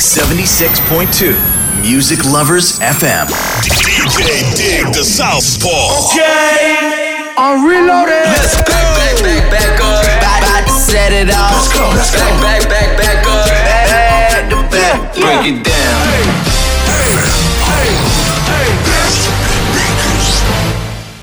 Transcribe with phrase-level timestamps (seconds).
[0.00, 1.36] 76.2
[1.82, 3.28] Music Lovers FM.
[3.60, 6.08] DJ Dig the Southpaw.
[6.08, 8.24] Okay, I'm reloaded.
[8.24, 8.72] Let's go.
[8.72, 10.00] Back, back, back, back up.
[10.00, 11.52] About, about to set it off.
[11.52, 12.24] Let's go, let's go.
[12.40, 13.44] Back, back, back, back up.
[13.44, 15.12] Back to back.
[15.20, 16.00] Break it down.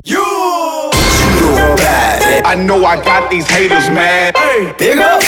[0.04, 0.22] You.
[2.46, 4.34] I know I got these haters mad.
[4.78, 5.20] Big up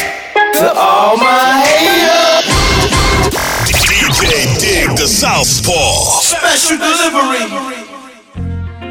[0.55, 2.20] to all my haters.
[5.01, 6.21] The Southpaw.
[6.21, 7.49] Special delivery.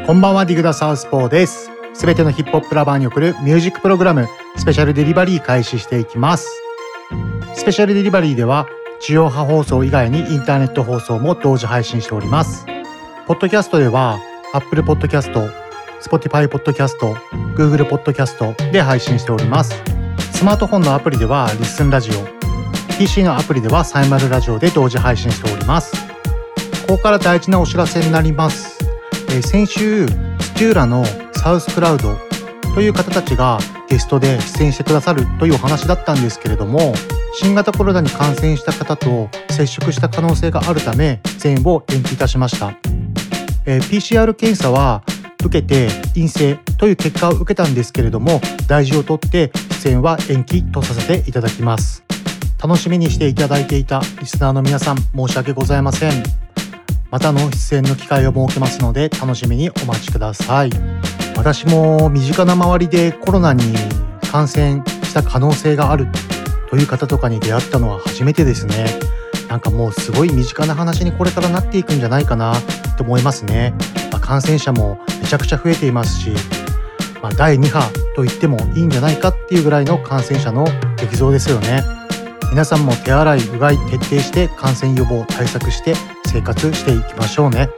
[0.06, 6.48] こんばんはディグダサウスポーですすべてのヒップホップラバーに送るミュージックプログラムスペシャルデリバリー開始していきます
[7.54, 8.66] スペシャルデリバリーでは
[8.98, 12.66] 地上波放送以外にインターネット放送も同時配信しております
[13.28, 14.18] ポッドキャストでは
[14.52, 15.32] Apple Podcast、
[16.02, 16.96] Spotify Podcast、
[17.54, 19.80] Google Podcast で配信しております
[20.32, 22.39] スマートフォンのアプリではリッスンラジオ
[23.00, 25.90] PC のアプリではサイマルラジオで同時配信しております。
[26.86, 28.78] ここから大事なお知らせになります。
[29.30, 30.06] えー先週
[30.54, 31.02] 土浦の
[31.32, 32.14] サウスクラウド
[32.74, 36.92] という方たちがゲストで出演してくださるというお話だったんですけれども
[37.32, 42.74] 新型コロナに感染した方と接触した可能性があるため出演を延期いたしました、
[43.64, 45.02] えー PCR 検査は
[45.42, 49.50] 受けて陰性という結果を受けたんですけれども大事をとって
[49.82, 52.09] 出演は延期とさせていただきます。
[52.62, 56.22] 楽しみにしていただいていたリスナーの皆さん申し訳ございません。
[57.10, 60.70] またの出演の機会を設けますので楽しみにお待ちください。
[61.38, 63.62] 私も身近な周りでコロナに
[64.30, 66.06] 感染した可能性がある
[66.68, 68.84] という方とかに出会ったのは初めてですね。
[69.48, 72.54] なんかもうすごい身近な話にこれからなっていくんじゃないかな
[72.98, 73.74] と思いますね、
[74.12, 76.30] まあ感染者もめちゃくちゃ増えていますし、
[77.20, 80.66] まあ、第2波と言ってもいいんじゃないかっていうぐらいの感染者の
[80.98, 81.99] 激増ですよね。
[82.50, 85.94] 皆さんも手洗いうがい徹底して感染予防対策して
[86.26, 87.70] 生活していきましょうね。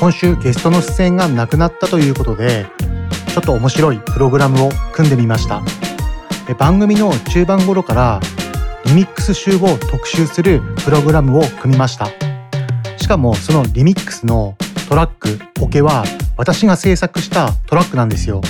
[0.00, 2.66] 今週ゲストの出演がなくなったということで
[3.32, 5.62] ちょっと面白いプログラムを組んでみました。
[6.58, 8.20] 番組の中盤頃から
[8.84, 12.08] リミックス集を特集するプログラムを組みました。
[12.98, 14.56] しかもそのリミックスの
[14.88, 16.04] トラックオケは
[16.36, 18.42] 私が制作したトラックなんですよ。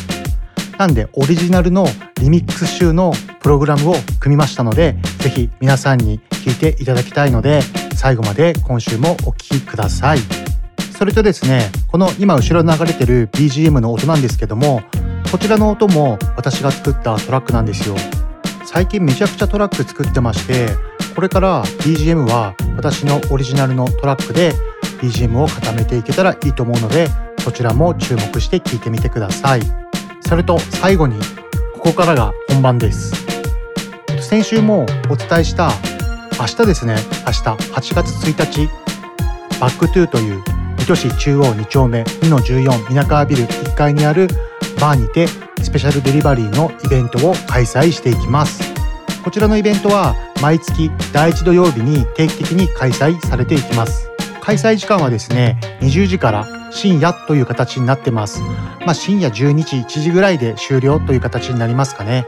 [0.78, 1.86] なんでオリジナルの
[2.20, 7.60] リミックス集のプログラムを組みましたのでぜひ皆さんに聞いていただきたいので
[7.94, 10.18] 最後まで今週もお聴きください。
[10.96, 14.82] それとですねこの今後ろに流れてる BGM の音なんですけども
[15.30, 17.96] こちらの音も私が作ったトラックなんですよ。
[18.64, 20.68] 最近めちゃくちゃトラック作ってまして
[21.14, 24.52] これから BGM は私のオリジナルのトラックで
[25.00, 27.08] BGM を固めていけたらいいと思うので
[27.38, 29.84] そちらも注目して聴いてみてください。
[30.26, 31.18] それと最後に
[31.74, 33.12] ここからが本番です。
[34.20, 35.70] 先週もお伝えした
[36.40, 36.96] 明日ですね
[37.26, 37.42] 明日
[37.72, 38.68] 8月1日
[39.60, 40.42] Back to という
[40.78, 44.28] 水戸市中央2丁目2の14皆川ビル1階にある
[44.80, 45.28] バーにて
[45.62, 48.62] スペシャルデリバリーのイベントを開催していきます。
[49.22, 54.10] こちらのイベントは毎月第1土曜日に定期的に開催されていきます。
[54.42, 58.42] 開催時間はですね20時から深夜という形になってます。
[58.80, 62.26] まあ深夜12時1時ぐらいで終了という形になりますかね。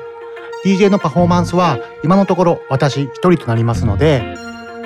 [0.64, 4.22] DJ のパフォーマンスは今のところ私一人となりますので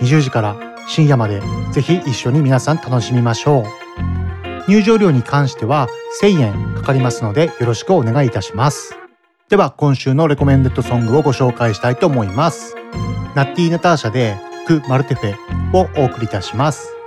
[0.01, 0.57] 20時から
[0.89, 1.41] 深夜まで
[1.73, 4.71] ぜひ一緒に皆さん楽しみましょう。
[4.71, 5.89] 入場料に関しては
[6.23, 8.97] 1000円かかりますのでよろしくお願いいたします。
[9.49, 12.77] では今週のレコメンデッドソングをご紹介したいと思います。
[13.35, 15.35] ナッティ・ナターシャで「ク・マルテフェ」
[15.77, 17.00] をお送りいたします。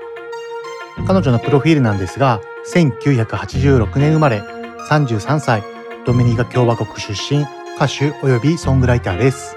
[1.07, 2.41] 彼女のプロフィールなんですが
[2.73, 4.41] 1986年生まれ
[4.89, 5.63] 33歳
[6.05, 7.45] ドミニカ共和国出身
[7.75, 9.55] 歌手及びソングライターです。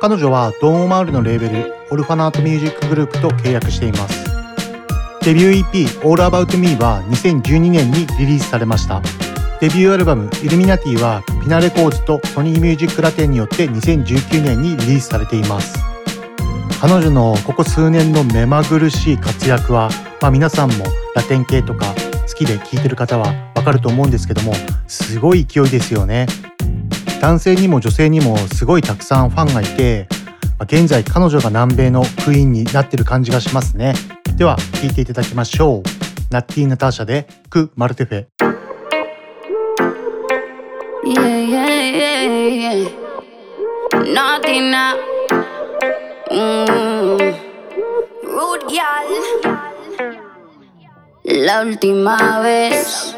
[0.00, 4.24] 彼女はドン・オマールのレーベル Orfanato Music Group と契約しています。
[5.20, 9.00] デビュー EP All About Me は2012年にリリースされました。
[9.60, 15.91] デビューアルバム Iluminatti は Pina Records と Sony Music Latin によって2019年にリリースされています。
[16.82, 19.88] 彼女のここ数年の目まぐるしい活躍は、
[20.20, 20.84] まあ、皆さんも
[21.14, 21.94] ラテン系とか
[22.26, 24.52] 好きで聴いてる方はわかると思うんですけども
[24.88, 26.26] すごい勢いですよね。
[27.20, 30.08] 男性にも女性にもすごいたくさんファンがいて
[30.58, 33.94] まあ現在彼女が南米のクイーンになってる感じがしますね。
[34.34, 36.32] では聴いていただきましょう。
[36.32, 38.26] ナッティ・ナターシャで「ク・マルテフェ」
[41.06, 41.64] Yeah, yeah,
[41.94, 43.02] yeah, yeah.
[46.32, 47.18] Mm.
[48.22, 49.06] Rude girl.
[51.24, 53.14] La última vez.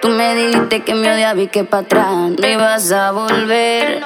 [0.00, 2.06] Tú me dijiste que me odiabas y que para atrás
[2.38, 4.04] no ibas a volver.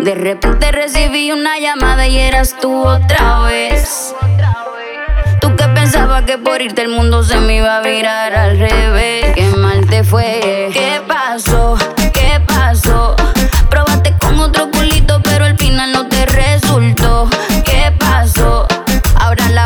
[0.00, 4.14] De repente recibí una llamada y eras tú otra vez.
[5.40, 9.32] Tú que pensabas que por irte el mundo se me iba a virar al revés.
[9.34, 10.68] Qué mal te fue.
[10.74, 11.77] ¿Qué pasó?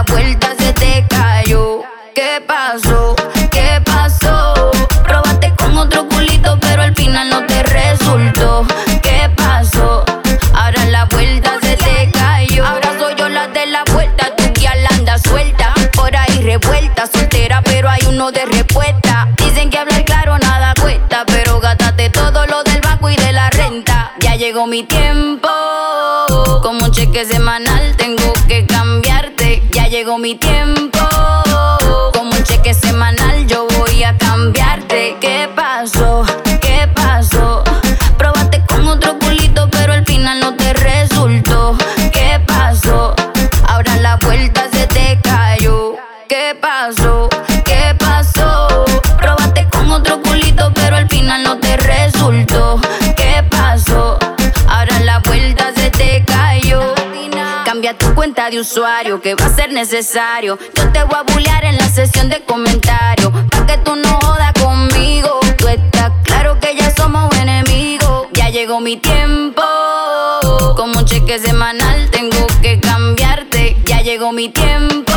[0.02, 1.82] La vuelta se te cayó.
[2.14, 3.14] ¿Qué pasó?
[3.50, 4.70] ¿Qué pasó?
[5.06, 8.66] Probaste con otro culito, pero al final no te resultó.
[9.02, 10.04] ¿Qué pasó?
[10.54, 12.66] Ahora la vuelta se te cayó.
[12.66, 15.74] Ahora soy yo la de la vuelta, tú que anda suelta.
[15.94, 19.28] Por ahí revuelta, soltera, pero hay uno de respuesta.
[19.36, 23.50] Dicen que hablar claro nada cuesta, pero gástate todo lo del banco y de la
[23.50, 24.12] renta.
[24.20, 25.48] Ya llegó mi tiempo.
[26.62, 29.31] Como un cheque semanal tengo que cambiarte.
[29.92, 30.98] Llegó mi tiempo.
[32.14, 35.18] Como un cheque semanal yo voy a cambiarte.
[35.20, 36.24] ¿Qué pasó?
[36.62, 37.62] ¿Qué pasó?
[38.16, 41.76] Probaste con otro culito, pero al final no te resultó.
[57.98, 60.58] Tu cuenta de usuario que va a ser necesario.
[60.74, 63.30] Yo te voy a bullear en la sesión de comentarios.
[63.50, 65.40] Pa' que tú no jodas conmigo.
[65.58, 68.28] Tú estás claro que ya somos enemigos.
[68.32, 69.62] Ya llegó mi tiempo.
[70.76, 73.76] Como un cheque semanal tengo que cambiarte.
[73.84, 75.12] Ya llegó mi tiempo.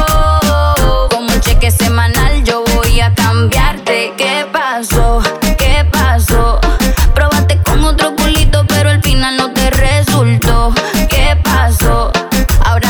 [1.12, 4.14] Como un cheque semanal yo voy a cambiarte.
[4.18, 5.22] ¿Qué pasó?
[5.58, 6.60] ¿Qué pasó?
[7.14, 10.75] Probaste con otro culito, pero al final no te resultó.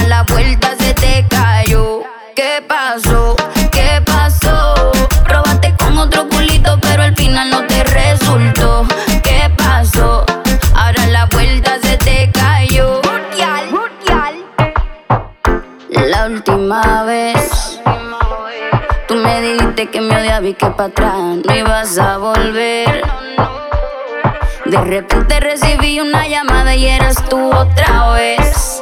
[0.08, 2.04] La vuelta se te cayó.
[2.36, 3.36] ¿Qué pasó?
[3.72, 4.92] ¿Qué pasó?
[5.24, 8.86] Probaste con otro culito, pero al final no te resultó.
[9.24, 10.26] ¿Qué pasó?
[10.76, 13.02] Ahora la vuelta se te cayó.
[15.90, 17.80] La última vez.
[19.08, 21.14] Tú me dijiste que me odiabas y que para atrás
[21.46, 23.04] no ibas a volver.
[24.66, 28.82] De repente recibí una llamada y eras tú otra vez.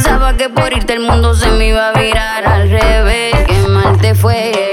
[0.00, 3.34] Pensabas que por irte el mundo se me iba a virar al revés.
[3.48, 4.67] Qué mal te fue.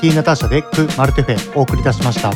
[0.00, 2.32] ティー・ナターシャでク・マルテフェお送りいたしました。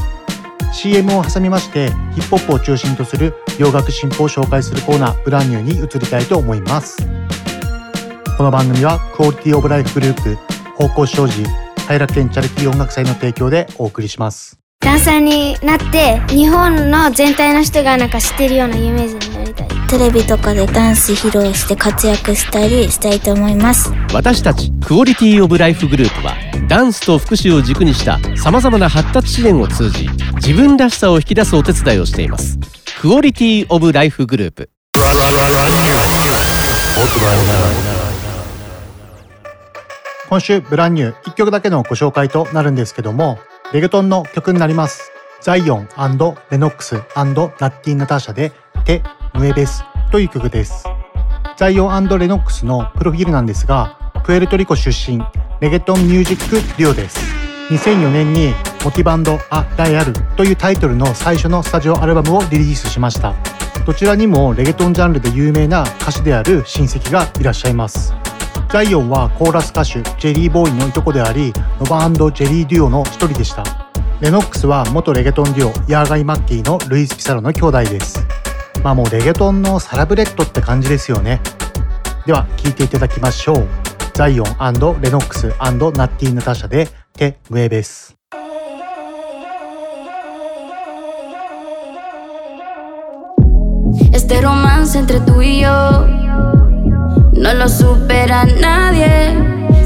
[0.72, 6.99] CM を挟みましてヒップホップを中心とする洋楽新歩を紹介するコーナーブランニューに移りたいと思います。
[8.37, 10.37] この番組はクオリティオブライフグループ
[10.76, 11.43] 方向障子
[11.87, 14.63] 偕楽園チャリティー音楽祭の提供でお送りします。
[14.81, 19.69] ダンサーになって日本の全体の人がなんか知ってるような有名人になりたい。
[19.88, 23.93] テレビとかでダンス披露して活躍したりしたいと思います。
[24.12, 26.35] 私たち Quality of Life Group は
[26.69, 32.59] ダンスと福祉を軸にしたさまざまな発達支援を通じ自分らしさを引き出すお手伝いをしています。
[33.00, 34.71] Quality of Life Group。
[40.28, 43.38] 今週 brand new 1曲だけのご紹介となるんですけども
[43.73, 45.11] レゲトンの曲になります。
[45.40, 45.88] ザイオン
[46.50, 48.52] レノックスナッティ・ナターシャで
[48.85, 49.02] Te
[49.35, 50.85] Mueves という曲です。
[51.56, 55.18] ザイオンレノックスのプロフィールなんですがプエルトリコ出身
[55.61, 57.18] レゲトンミュージックデュオです。
[57.71, 58.54] 2004年に
[58.85, 63.35] Motivando a la Yal というタイトルの最初のスタジオアルバムをリリースしました。
[63.87, 68.14] どちらにもレゲトンジャンルで有名な歌手である親戚がいらっしゃいます。
[68.70, 73.64] ザイオンはコーラス歌手ジェリーボーイのいとこでありノバジョリーデュオの一人でした。
[74.20, 78.26] レノックスは元レゲトンデュオヤーガイ・マッキーのルイス・ピサロの兄弟です。
[78.82, 81.40] まあもうレゲトンのサラブレッドって感じですよね。
[82.26, 83.68] では聴いていただきましょう。
[84.14, 88.16] ザイオンレノックスナッティ・ナターシャで Te Mueves。
[94.12, 96.53] Este romance entre tú y yo.
[97.37, 99.37] No lo supera nadie.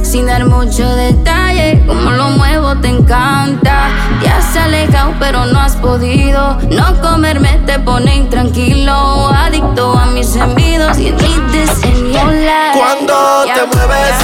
[0.02, 1.82] sin dar mucho detalle.
[1.86, 3.88] Como lo muevo te encanta.
[4.22, 6.58] Te has alejado pero no has podido.
[6.70, 9.28] No comerme te pone intranquilo.
[9.28, 12.78] Adicto a mis envidos y need this in your life.
[12.78, 14.16] Cuando te mueves,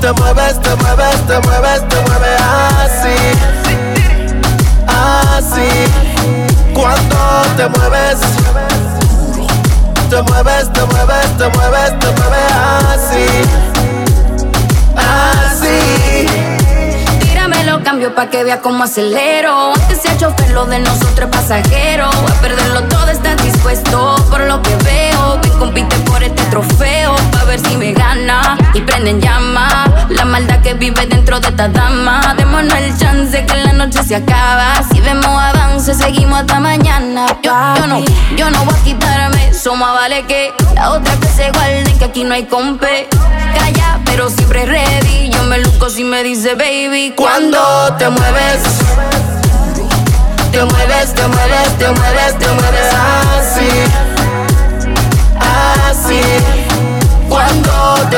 [0.00, 2.40] te mueves, te mueves, te mueves, te mueves
[2.84, 3.16] así,
[4.86, 5.68] así.
[6.72, 7.18] Cuando
[7.56, 8.18] te mueves
[10.10, 12.52] te mueves, te mueves, te mueves, te mueves
[12.92, 13.26] así,
[14.96, 16.26] así.
[17.20, 19.72] Tíramelo, cambio pa' que vea cómo acelero.
[19.72, 22.06] Antes sea chofer, lo de nosotros pasajero.
[22.06, 25.09] A perderlo todo, estás dispuesto por lo que veo.
[25.42, 28.56] Ven, compite por este trofeo, pa' ver si me gana.
[28.74, 32.34] Y prenden llama, la maldad que vive dentro de esta dama.
[32.36, 34.82] Démonos el chance que la noche se acaba.
[34.90, 37.26] Si vemos avance, seguimos hasta mañana.
[37.42, 38.00] Yo, no,
[38.36, 42.24] yo no voy a quitarme somos vale que la otra que se guarde que aquí
[42.24, 43.08] no hay compe.
[43.54, 45.28] Calla, pero siempre ready.
[45.28, 47.12] Yo me luco si me dice baby.
[47.14, 47.58] Cuando
[47.98, 48.62] te mueves,
[50.50, 52.69] te mueves, te mueves, te mueves, te mueves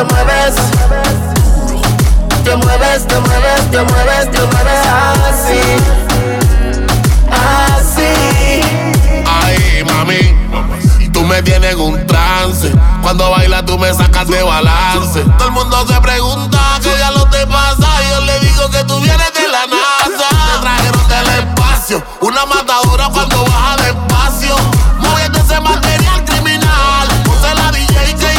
[0.03, 0.55] te mueves,
[2.43, 4.87] te mueves, te mueves, te mueves, te mueves
[5.29, 5.61] así,
[7.31, 8.61] así.
[9.27, 12.73] Ay, mami Tú me tienes en un trance.
[13.03, 15.21] Cuando baila tú me sacas de balance.
[15.39, 17.89] Todo el mundo se pregunta qué ya lo te pasa.
[18.03, 20.29] Y yo le digo que tú vienes de la NASA.
[20.29, 22.03] Te trajeron del espacio.
[22.23, 24.57] Una matadora cuando baja despacio.
[24.99, 27.09] Moviendo ese material criminal.
[27.25, 28.32] Puse la DJ que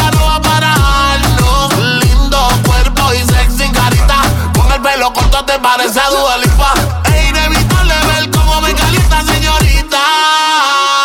[5.33, 6.73] corto te parece a Dua Lipa.
[7.05, 9.97] Es inevitable ver cómo me calienta, señorita.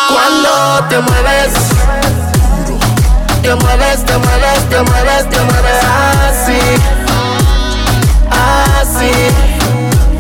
[0.08, 1.52] Cuando te mueves
[3.42, 5.85] te mueves, te mueves, te mueves, te mueves
[6.28, 6.61] así,
[8.30, 9.11] así.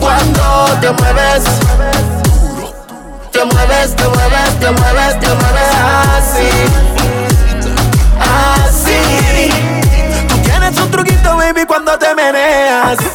[0.00, 1.44] Cuando te mueves,
[3.30, 5.68] te mueves, te mueves, te mueves, te mueves
[6.16, 6.87] así.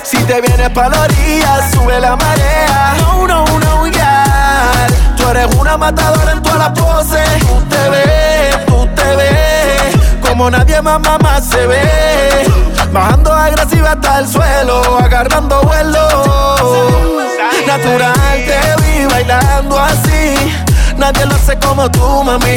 [0.04, 2.96] Si te vienes pa' la orilla, sube la marea.
[3.00, 4.88] No, no, no, yeah.
[5.18, 7.40] Tú eres una matadora en todas las poses.
[7.40, 9.64] Tú te ves, tú te ves
[10.34, 12.48] como nadie más mamá se ve.
[12.92, 16.08] Bajando agresiva hasta el suelo, agarrando vuelo.
[17.68, 20.36] Natural te vi bailando así.
[20.98, 22.56] Nadie lo hace como tú, mami.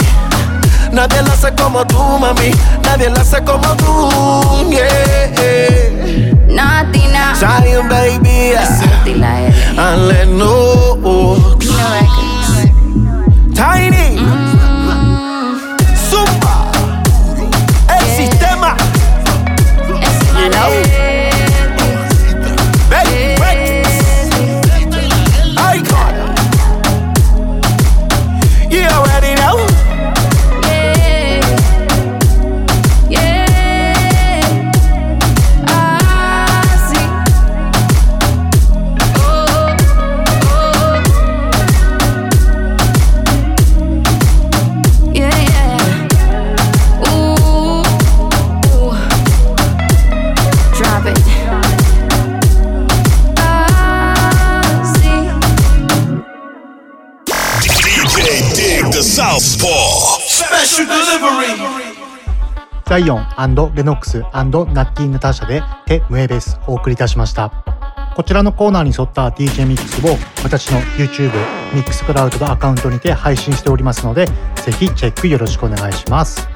[0.91, 2.51] Nadie lo hace como tú, mami.
[2.83, 6.36] Nadie lo hace como tú, yeah.
[6.49, 7.35] Natina.
[7.35, 8.55] Zion, baby.
[9.79, 11.57] And let know.
[11.61, 12.26] Tiny.
[63.39, 67.53] レノックスナッティ・ナターシャでテ・ムエベスお送りいたしました。
[68.17, 71.31] こちらのコーナーに沿った DJ ミックスを私の YouTube
[71.75, 76.49] ミックスクラウドのアカウントにて配信しておりますので、ぜひチェックよろしくお願いします。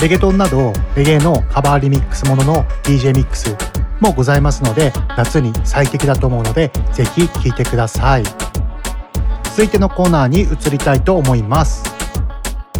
[0.00, 3.54] レゲトンなどレゲエのカバーリミックスものの DJ ミックス
[4.00, 8.24] もございますので、夏に最適だと思うので、ぜひ聴いてください。
[9.44, 11.93] 続いてのコーナーに移りたいと思います。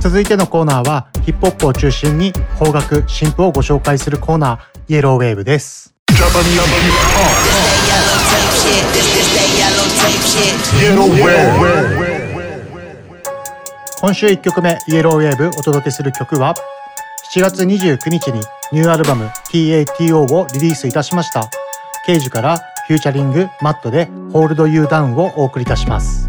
[0.05, 5.95] 続いてのコーナーはヒップホップを中心に邦楽新譜をご紹介するコーナーイエローウェーブです。
[13.99, 16.55] 今週1曲目イエローウェーブお届けする曲は
[17.35, 18.41] 7月29日に
[18.73, 21.49] ニューアルバム TATO をリリースいたしました。
[22.05, 26.29] ケージからフューチャリングマットで Hold You Down をお送りいたします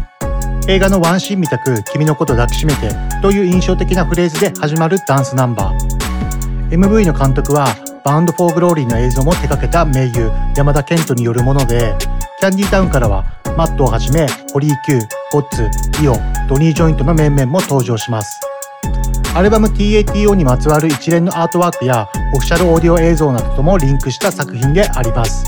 [0.68, 2.90] 映画のワンシーンみたく君のこと抱きしめて
[3.22, 6.68] という印象的なフレーズで始まるダンスナンバー。
[6.70, 7.68] MV の監督は
[8.04, 11.94] Bound for Glory の映像も手掛けた名優山田健人によるもので
[12.40, 13.24] キャンディータウンからは
[13.56, 15.70] マットをはじめホリー・キュー、ゴッツ、
[16.02, 16.16] イオ、
[16.48, 18.40] ドニー・ジョイントの面々も登場します。
[19.36, 25.44] アルバム TATO にまつわる一連のアートワークやオフィシャルオーディオ映像などともリンクした作品であります。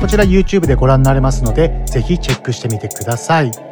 [0.00, 3.69] こちら YouTube でご覧になれますのでぜひチェックしてみてください。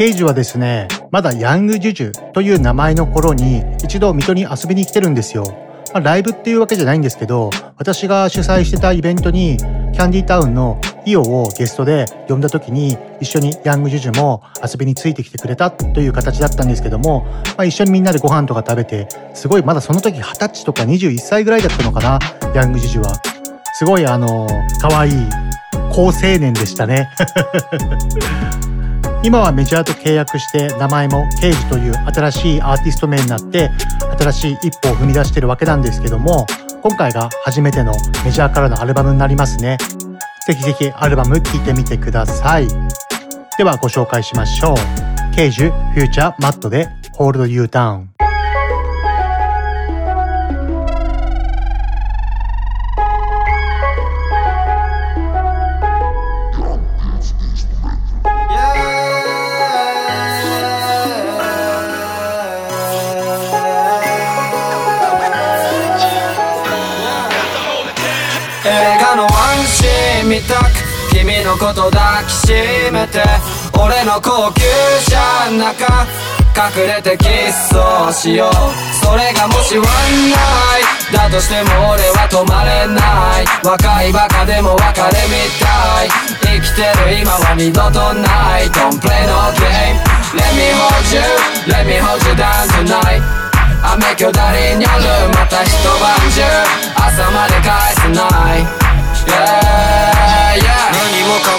[0.00, 5.44] ケイジはですねまだヤングジュジュという名前の頃に一度水戸に遊びに来てるんですよ
[5.92, 22.18] まあ、ライブっていうわけじゃないんですけど私が主催してたイベントにキャンディタウンのイオをゲストで呼んだ時に一緒にヤングジュジュも遊びについてきてくれたという形だったんですけども、まあ、一緒にみんなでご飯とか食べてすごいまだその時二十歳とか21歳ぐらいだったのかな
[22.54, 23.20] ヤングジュジュは。
[23.74, 24.46] すごいあの
[24.80, 25.12] 可愛い
[25.92, 27.10] 高青年でしたね
[29.22, 33.70] 今はメジャーと契約して名前もケイジという新しいアーティスト名になって
[34.18, 36.46] 新しい一歩を踏み出してるわけなんですけども
[36.82, 37.92] 今回が初めての
[38.24, 39.76] メジャーからのアルバムになりますね。
[40.46, 42.68] ぜひぜひアルバム聴いてみてください。
[43.58, 45.36] ではご紹介しましょう。
[45.36, 48.06] ケイジュフューチャーマットで Hold You Down
[71.40, 72.52] 君のこと抱きし
[72.92, 73.22] めて
[73.72, 74.60] 俺の高級
[75.08, 76.04] 車の中
[76.52, 78.52] 隠れてキスをしよう。
[79.02, 80.36] それがもしワンナ
[80.76, 83.46] イだとしても俺は止まれない。
[83.64, 86.10] 若いバカでも別れみたい。
[86.44, 88.68] 生きてる今は二度とない。
[88.76, 89.96] Don't play no game.
[90.36, 91.24] Let me hold you.
[91.72, 93.22] Let me hold you down tonight.
[93.80, 95.32] 雨巨大にある。
[95.32, 96.44] また一晩中。
[96.96, 98.90] 朝まで返せない。
[99.26, 100.19] Yeah.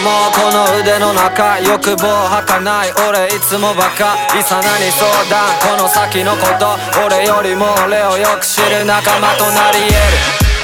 [0.02, 4.18] もかもこの腕の中欲望はかない俺いつもバカ。
[4.38, 5.46] いさなに相談。
[5.62, 9.80] この先のこと俺よりも俺をよく知る仲間となり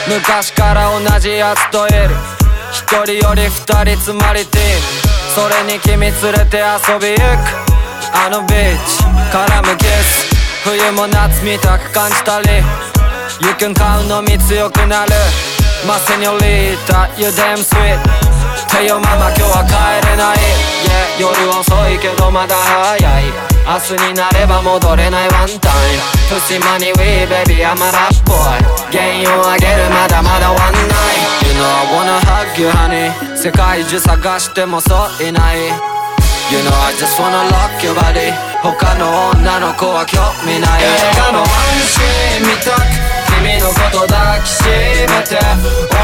[0.08, 0.22] 得る。
[0.22, 2.16] 昔から同じやつといる。
[2.72, 7.68] 一人より二人つまりティーそれに君連れて遊び行く。
[8.14, 9.04] あのビーチ。
[9.30, 10.34] 絡むキス。
[10.64, 12.48] 冬も夏みたく感じたり。
[13.42, 15.12] You can 買うのみ強くなる。
[15.88, 17.08] マセニョリータ。
[17.22, 18.27] You damn sweet
[18.68, 19.74] てよママ今日は帰
[20.08, 20.38] れない、
[20.86, 23.58] yeah、夜遅いけどまだ早い。
[23.68, 26.04] 明日になれば戻れないワンタイム。
[26.32, 33.12] プシマニウィーベビー I'm a rap boy 原因をあげるまだまだワンナイ You know I wanna hug you honey.
[33.36, 35.68] 世界中探してもそういない。
[36.50, 38.32] You know I just wanna lock your body.
[38.64, 40.84] 他の女の子は興味ない。
[40.84, 41.48] 映画のワン
[41.84, 42.80] シーン見たく。
[43.36, 45.38] 君のこと抱きしめて。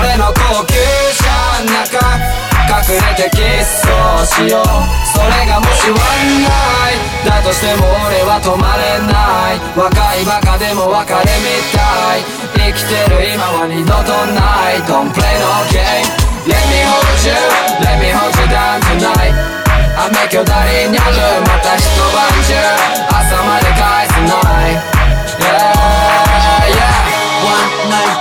[0.02, 0.74] 俺の高級
[1.16, 1.24] 車
[1.64, 2.53] の中。
[2.70, 4.66] 隠れてキスをしよう
[5.12, 6.50] それがもしワンナ
[6.92, 12.24] イだとしても俺は止まれない若いバカでも別れみたい
[12.56, 16.08] 生きてる今は二度とない Don't play no game
[16.46, 17.32] Let me hold you
[17.80, 19.64] Let me hold you down tonight.
[19.96, 22.54] 雨巨大にあるまた一晩中
[23.10, 24.93] 朝まで返せない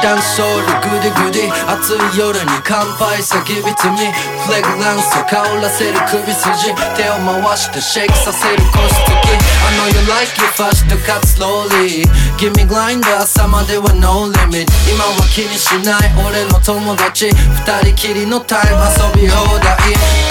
[0.03, 4.11] ダンソールグディグディ暑い夜に乾杯叫び積み
[4.43, 12.03] フレグランスを香らせる首筋手を回してシェイクさせる腰つき I know you like it fast かつ slowly.
[12.37, 17.31] Give me grinder 朝までは no limit 今は気にしない俺の友達。
[17.31, 18.83] 二人きりのタイム
[19.17, 19.77] 遊び放題。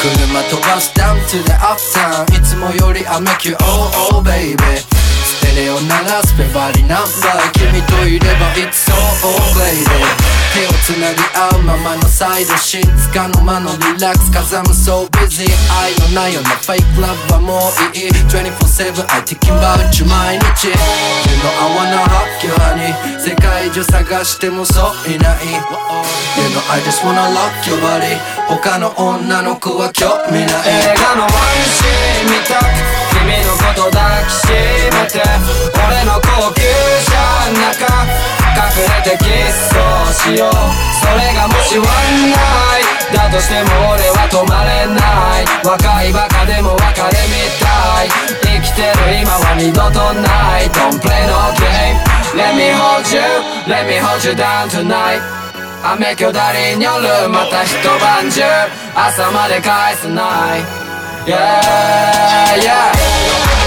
[0.01, 4.57] 車飛ばす down to the uptown いつもより I make you oh oh baby
[5.55, 9.83] レを鳴らすフェバリナンバー君といれば It's so all lady
[10.53, 15.47] 手をつなぎ合うままのサイドシーツかの間のリラックス Cause I'm so busy
[15.81, 17.59] 愛のないようなフェイクラブはも
[17.93, 20.73] ういい24-7 I thinking about you 毎日 You
[21.39, 22.93] know I wanna rock you honey.
[23.19, 25.45] 世界中探してもそういない。
[25.45, 28.17] You know I just wanna lock your body.
[28.47, 30.45] 他の女の子は興味ない。
[30.45, 31.31] 映画のワン
[31.65, 35.21] シーン見たく君のこと抱きしめて
[35.77, 36.61] 俺の高級
[37.05, 37.13] 車
[37.53, 37.85] の中
[38.57, 40.51] 隠れてキスをしよう。
[40.51, 42.37] それがもしワンナ
[42.81, 45.45] イだとしても俺は止まれない。
[45.63, 48.09] 若いバカでも別れみたい。
[48.41, 50.69] 生きてる今は二度とない。
[50.73, 52.01] Don't play no game
[52.33, 53.21] Let me hold you.
[53.67, 55.21] Let me hold you down tonight.
[55.83, 58.41] 雨巨大に夜また一晩中。
[58.95, 60.80] 朝まで返せない。
[61.27, 63.60] Yeah, yeah.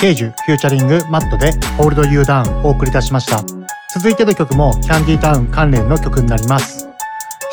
[0.00, 3.42] ケイジュ featuring マッドで Hold You Down お送りいたしました。
[3.92, 6.86] 続いての曲もキャンディータウン関連の曲になります。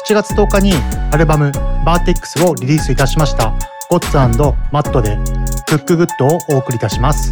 [0.07, 0.73] 7月10日に
[1.11, 1.51] アルバム
[1.83, 3.53] Vertex をリリースいたしました。
[3.89, 5.17] ゴッツマッドで
[5.65, 7.31] Cook Good をお送りいたします。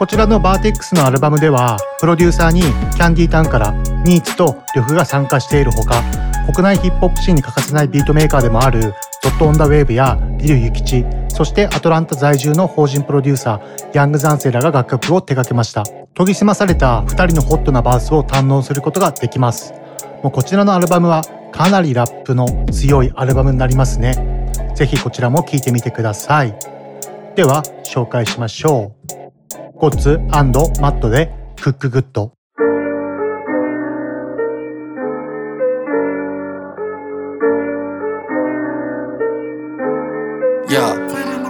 [0.00, 3.70] こちらの Vertex のアルバムではプロデューサーにキャンディータウンから
[4.04, 6.02] ニーツと呂布が参加しているほか
[6.46, 11.04] 国内ヒップホップシーンに欠かせないビートメーカーでもあるドット・オン・ダ・ウェーブやリル・ユキチ
[11.36, 15.84] そしてアトランタ在住の法人プロデューサーヤング・ザンセラが楽曲を手掛けました。
[16.14, 19.74] 研ぎ澄まされた2人のホットなバースを堪能することができます。
[20.22, 24.50] もうこちらのアルバムはかなりラップの強いアルバムになりますね。
[24.74, 26.54] ぜひこちらも聴いてみてください。
[27.34, 28.94] では紹介しましょ
[29.74, 29.78] う。
[29.78, 32.35] ゴッツマットでクックグッド。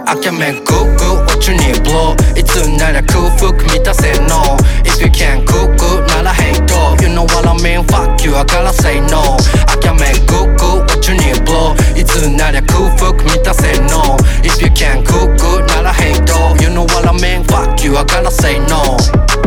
[0.07, 8.25] 明めグーグー落ちにブローいつなら空腹満たせ No If you can't cook good なら hate You know what I mean Fuck
[8.25, 9.37] you I gotta say no
[9.83, 16.17] 明めグーグー落ちにブローいつなら空腹満たせ No If you can't cook good なら hate
[16.61, 18.97] You know what I mean Fuck you I gotta say no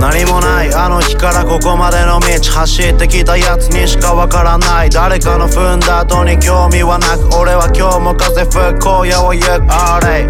[0.00, 10.26] 何もないあの日からここまでの道走ってきたやつにしかわからない誰かの踏んだ後に興味はなく俺は今日も風吹く荒野を行くあれ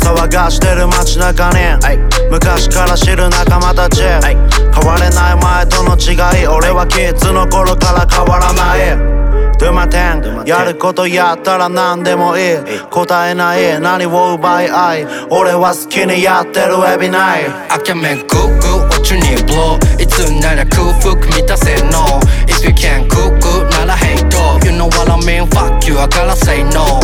[0.00, 1.58] 騒がしてる街中に。
[2.30, 9.20] 昔から知る仲間たち変われない前との違い俺はキッズの頃から変わらない。
[9.58, 12.56] Do my thing やることやったら何でもいい。
[12.90, 13.78] 答えない。
[13.78, 15.06] 何を奪い合い。
[15.28, 17.50] 俺は好きにやってる every night
[17.86, 20.02] 明めグーグー落ちにブロー。
[20.02, 24.30] いつなら空腹満たせ No If you can't cook good なら hate
[24.64, 25.46] You know what I mean?
[25.48, 27.00] Fuck you I gotta say no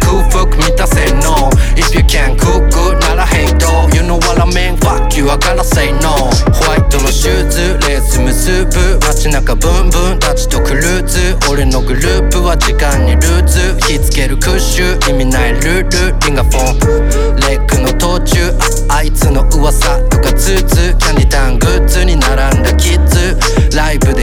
[0.00, 3.60] つなら空腹満たせ No If you can't cook good なら hate
[3.94, 4.76] You know what I mean?
[4.78, 6.30] Fuck you I gotta say no.
[6.52, 18.50] ホワイトのシューズレース結ぶ街中ブンブンたちとクルーズ俺のグループは時間にルーズ火つけるクッシュ意味ないルールリンガフォンレックの途中
[18.88, 21.29] ああいつの噂とかツーツーキャンディ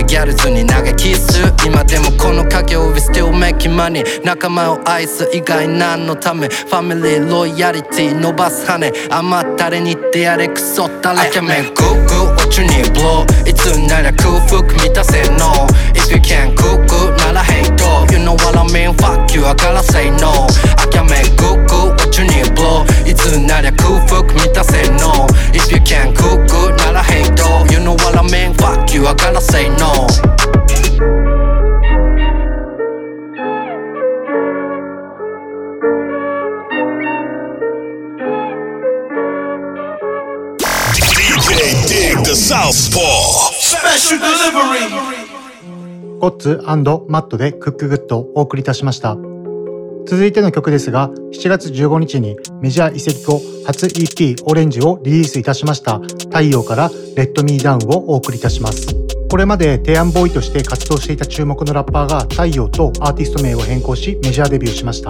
[0.08, 15.68] ギャルズに投げキス今でもこの影を We still making money 仲間を愛す以外何のためファミリーロイヤリティ伸ばす羽甘ったれにってやれクソったれ I can make g o o good 落ちにブローいつなら空腹満たせ No
[15.94, 17.68] If you can't cook good なら hate
[18.14, 21.44] You know what I mean Fuck you I gotta say no I can make g
[21.44, 21.97] o o g o o
[22.68, 27.28] ローいつなら空腹満たせ No If you can't cook good なら hate
[27.72, 30.08] You know what I mean Fuck you I gotta say no
[40.94, 45.38] DJ Dig the Southpaw Special delivery
[46.20, 46.60] ゴッツ
[47.08, 49.16] マットでクックグッドをお送りいたしました
[50.08, 58.88] 続いての曲ですが7月15日にメジャー移籍後初 EP オレンジをリリースいたしました太陽からレッドミーダウンをお送りいたします。
[59.30, 65.10] これまで提案ボーイとして活動していた注目のラッパーが太陽とアーティスト名を変更しメジャーデビューしました。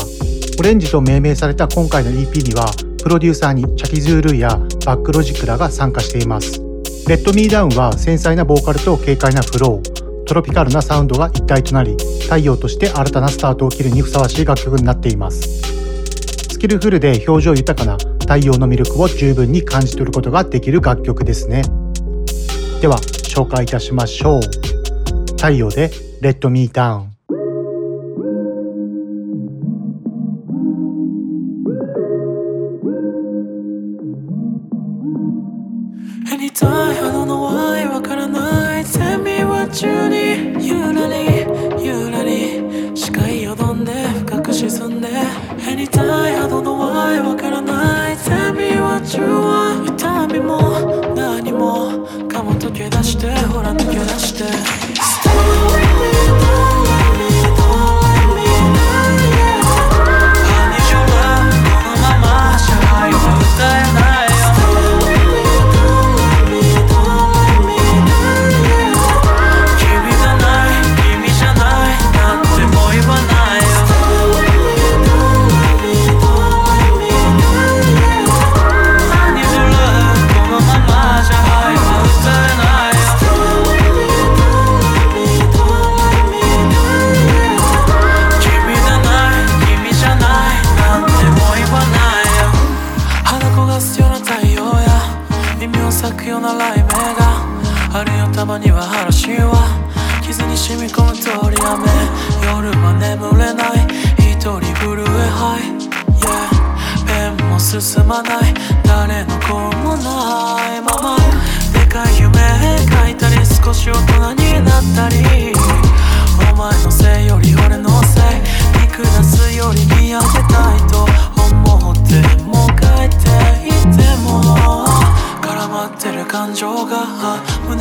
[0.59, 2.65] オレンジと命名された今回の EP には
[3.03, 6.59] プロデューサーにチャキズールーやバックロジックらが参加しています。
[7.07, 10.06] レッドミーダウンは繊細なボーカルと軽快なフロー。
[10.27, 15.61] トロピカルなサウンドが一体となり太陽として新たなスタートを切るにふさわしい楽曲になっています。
[16.49, 21.61] スキルフルで表情豊かな太陽の魅力を十分に感じ取ることができる楽曲ですね。
[22.81, 24.41] では紹介いたしましょう。
[25.37, 25.89] 太陽で
[26.21, 27.16] Let Me Down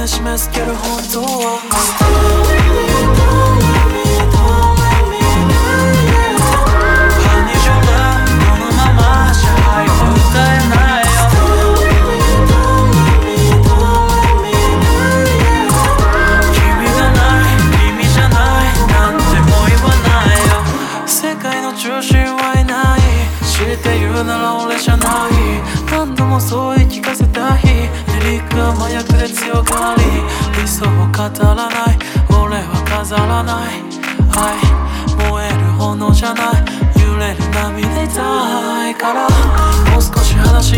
[0.06, 2.55] 胸締め付けど本当は。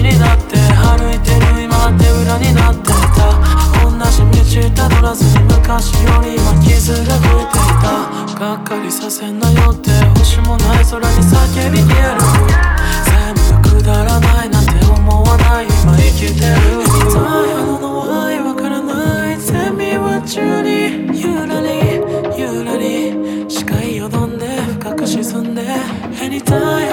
[0.09, 3.29] になって歩いてる今手裏になってた。
[3.83, 4.23] 同じ
[4.61, 8.38] 道たどらずに昔より今傷が増えていた。
[8.38, 12.21] がっかりさせんなよって星もない空に叫び消える。
[13.05, 16.55] 全部くだらないなんて思わない今生きてる。
[16.87, 17.21] 痛い
[17.53, 19.37] 花の愛わからない。
[19.38, 22.01] Tell me what you need ゆらり
[22.40, 23.49] ゆらり。
[23.49, 24.47] 視界よどんで
[24.79, 25.62] 深く沈んで。
[26.21, 26.88] Anytime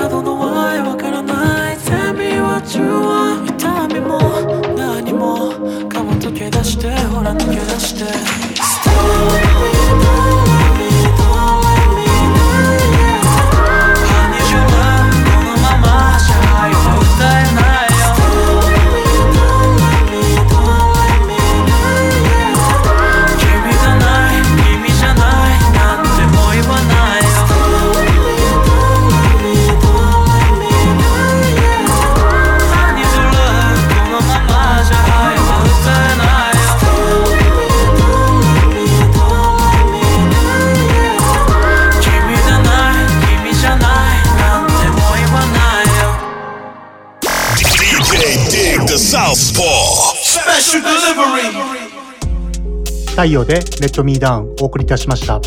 [53.15, 55.39] 太陽でレッドミーダウンお送りいたしました。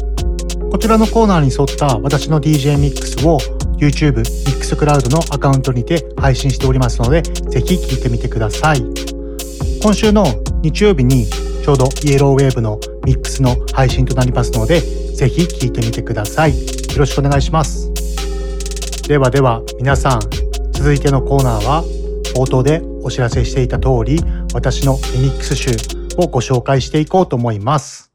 [0.71, 3.39] こちらのコーナーに沿った私の DJ ミックスを
[3.77, 8.83] YouTube、Mixcloud のアカウントにて配信しておりますので、ぜひ聴いてみてください。
[9.83, 10.25] 今週の
[10.63, 16.53] 日曜日にちょうどイエローウェーブのミックスの配信となりますので、ぜひ聴いてみてください。
[16.53, 16.65] よ
[16.97, 17.93] ろしくお願いします。
[19.07, 20.21] ではでは皆さん、
[20.73, 21.85] 続いてのコーナーは
[22.35, 24.19] 冒頭でお知らせしていた通り、
[24.55, 28.11] 私のリミックス集をご紹介していこうと思います。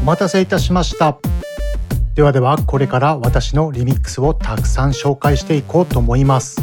[0.00, 1.16] お待たせいたしました。
[2.16, 6.60] ではではこれから私のリミックスをたくさん紹介していこうと思います。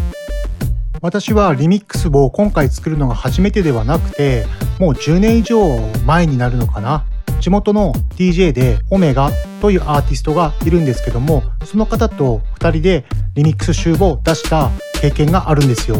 [1.02, 4.46] 私はリミックスを今回作るのが初めてではなくて、
[4.80, 7.06] もう10年以上前になるのかな。
[7.40, 14.70] 地元の DJ でオメガというアーティストがいるんですけども、その方と2人でリミックス集を出した
[15.02, 15.98] 経験があるんですよ。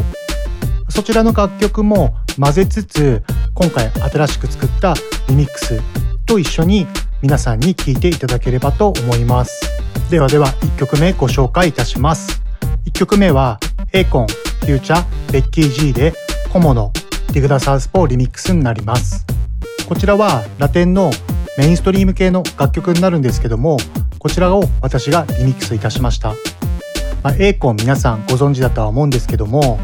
[0.88, 3.22] そちらの楽曲も混ぜつつ
[3.54, 4.94] 今回新しく作った
[5.28, 5.80] リミックス
[6.26, 6.86] と一緒に
[7.22, 9.60] 皆さんに聴いていただければと思います。
[10.10, 12.42] ではでは1曲目ご紹介いたします。
[12.86, 13.58] 1曲目は
[13.92, 16.12] エーコンフューチャーベッキー G で
[16.52, 16.92] コモの
[17.32, 19.24] ディグダサウスポーリミックスになります。
[19.90, 21.10] こちらはラテンの
[21.58, 23.76] メインストリーム系の楽曲になるんですけども
[24.20, 26.36] こちらを私がリミックスいたしました
[27.24, 29.80] まあ、エーコン皆さんご存知だとは思うんですけども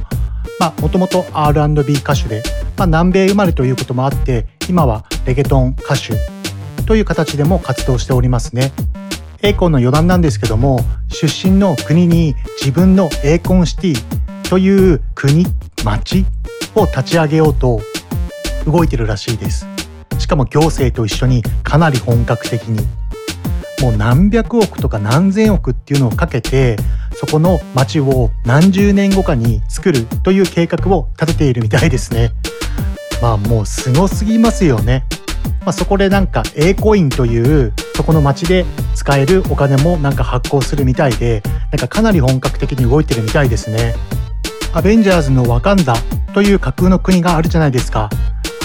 [0.81, 2.45] もともと R&B 歌手で、
[2.77, 6.15] まあ、南米生まれということもあって今はレゲトン歌手
[6.85, 8.71] という形でも活動しておりますね。
[9.43, 15.47] エーコの余談なんですけども出身の国に自分のエーコンシティという国
[15.85, 16.25] 町
[16.77, 17.81] を立ち上げようと
[18.67, 19.76] 動いてるらしいです。
[20.27, 22.85] しかも行政と一緒にかなり本格的に
[23.81, 26.77] もう何百億とか何千億っていうのをかけて
[27.15, 32.33] そこの町を何十年後かに作るという計画を立てているみたいですね。
[33.23, 35.05] まあもうすごすぎますよね。
[35.61, 38.65] まあ、そこでなんか A コインというそこの町で
[38.97, 43.95] 使えるお金もなんか発行するみたいでなんかかなり本格的に動いてるみたいですね。
[44.73, 45.95] アベンジャーズのワカンダ
[46.35, 48.11] という架空の国があるじゃないですか。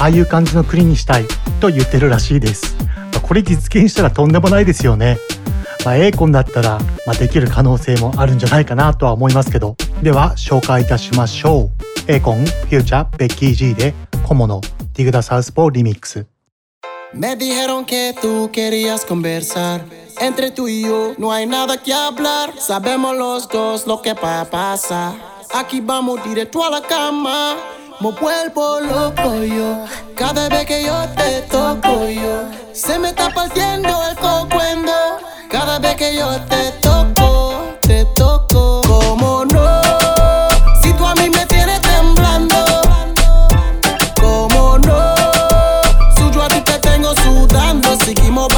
[0.01, 1.27] ああいう感じの国にしたい
[1.59, 2.75] と言ってるらしいです。
[3.13, 5.19] まあこれ実現したらとんでもないですよね。
[5.85, 11.71] まあ、エーコンだったら、まあ、できる可能性もあるんじゃないかなとは思いますけどでは紹介いたしましょ
[12.07, 14.61] うエーコンフューチャーベッキー G で小物
[14.93, 16.27] ディグダサウスポーリミックス
[17.13, 19.81] Me dijeron que tú querías conversar.
[20.21, 22.53] Entre tú y yo no hay nada que hablar.
[22.59, 25.13] Sabemos los dos lo que pasa.
[25.53, 27.57] Aquí vamos directo a la cama.
[28.01, 29.85] Me vuelvo loco yo.
[30.15, 32.49] Cada vez que yo te toco yo.
[32.73, 34.91] Se me está partiendo el cocuendo.
[35.51, 38.81] Cada vez que yo te toco, te toco.
[38.87, 39.81] Como no.
[40.81, 42.65] Si tú a mí me tienes temblando.
[44.19, 45.13] Como no.
[46.17, 47.95] Suyo a ti te tengo sudando.
[48.03, 48.50] Seguimos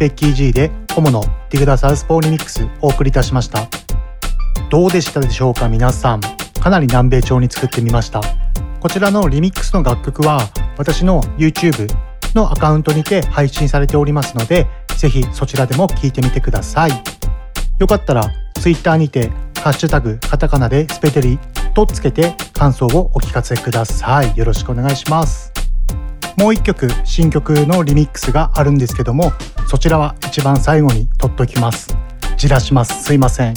[0.00, 3.68] ベッキー G で小物ディグダサウスポーリミックスお送りいたしました。
[4.70, 6.22] どうでしたでしょうか皆さん。
[6.58, 8.22] かなり南米調に作ってみました。
[8.80, 10.40] こちらのリミックスの楽曲は
[10.78, 11.86] 私の YouTube
[12.34, 16.90] のアカウントにて配信されておりますのでぜひそちらでも聴いてみてください。
[17.78, 19.28] よかったら Twitter にて
[19.62, 21.38] ハッシュタグカタカナでスペテリ
[21.74, 24.34] とつけて感想をお聞かせください。
[24.34, 25.49] よろしくお願いします。
[26.36, 29.32] もう一曲新曲のリミックスがあるんですけども
[29.68, 31.96] そちらは一番最後に取っときます。
[32.36, 33.04] じらします。
[33.04, 33.54] すいません。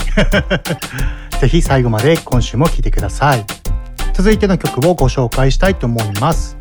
[1.40, 3.46] ぜひ最後まで今週も聴いてください。
[4.14, 6.58] 続いての曲をご紹介したいと思います。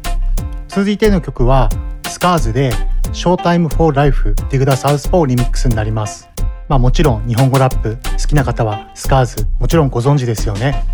[0.68, 1.68] 続いての曲は
[2.08, 2.72] スカーズで
[3.12, 6.28] Showtime for Life ディグダサウスポーリミックスになります。
[6.68, 10.84] まあもちろん日本語ラップ好きな方はスカーズもちろんご存知ですよね。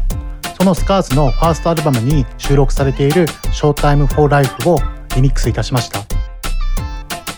[0.59, 4.79] そのスカーズのファーストアルバムに収録されている Showtime for Life を
[5.19, 6.05] リミックスいたしました。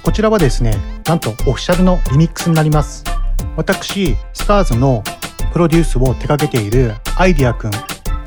[0.02, 0.76] こちらはですね
[1.06, 3.04] なんとオフィシャルのリミックスになります。
[3.56, 5.02] 私スカーズの
[5.52, 7.70] プロデュースを手掛けているアイディアくん